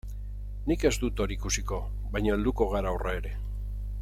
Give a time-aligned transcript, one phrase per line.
[0.71, 1.79] Nik ez dut hori ikusiko,
[2.17, 3.39] baina helduko gara horra ere.